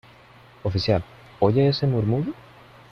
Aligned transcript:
oficial,¿ 0.63 1.03
oye 1.41 1.67
ese 1.67 1.85
murmullo? 1.85 2.33